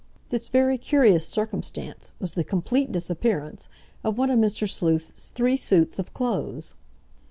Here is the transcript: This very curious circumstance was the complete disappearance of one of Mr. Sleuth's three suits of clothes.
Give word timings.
This 0.31 0.49
very 0.49 0.79
curious 0.79 1.27
circumstance 1.27 2.11
was 2.19 2.31
the 2.33 2.43
complete 2.43 2.91
disappearance 2.91 3.69
of 4.03 4.17
one 4.17 4.31
of 4.31 4.39
Mr. 4.39 4.67
Sleuth's 4.67 5.29
three 5.29 5.57
suits 5.57 5.99
of 5.99 6.11
clothes. 6.11 6.73